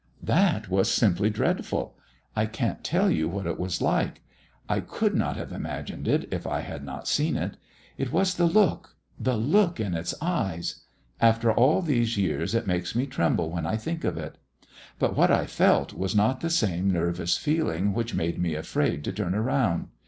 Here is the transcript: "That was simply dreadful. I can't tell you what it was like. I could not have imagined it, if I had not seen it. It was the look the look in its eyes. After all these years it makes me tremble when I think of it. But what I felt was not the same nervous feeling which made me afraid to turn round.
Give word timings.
"That 0.23 0.67
was 0.67 0.91
simply 0.91 1.29
dreadful. 1.29 1.95
I 2.35 2.47
can't 2.47 2.83
tell 2.83 3.11
you 3.11 3.29
what 3.29 3.45
it 3.45 3.59
was 3.59 3.83
like. 3.83 4.23
I 4.67 4.79
could 4.79 5.13
not 5.13 5.37
have 5.37 5.51
imagined 5.53 6.07
it, 6.07 6.27
if 6.33 6.47
I 6.47 6.61
had 6.61 6.83
not 6.83 7.07
seen 7.07 7.37
it. 7.37 7.55
It 7.99 8.11
was 8.11 8.33
the 8.33 8.47
look 8.47 8.95
the 9.19 9.37
look 9.37 9.79
in 9.79 9.93
its 9.93 10.15
eyes. 10.19 10.81
After 11.19 11.51
all 11.51 11.83
these 11.83 12.17
years 12.17 12.55
it 12.55 12.65
makes 12.65 12.95
me 12.95 13.05
tremble 13.05 13.51
when 13.51 13.67
I 13.67 13.77
think 13.77 14.03
of 14.03 14.17
it. 14.17 14.39
But 14.97 15.15
what 15.15 15.29
I 15.29 15.45
felt 15.45 15.93
was 15.93 16.15
not 16.15 16.39
the 16.41 16.49
same 16.49 16.89
nervous 16.89 17.37
feeling 17.37 17.93
which 17.93 18.15
made 18.15 18.39
me 18.39 18.55
afraid 18.55 19.03
to 19.03 19.13
turn 19.13 19.33
round. 19.33 19.89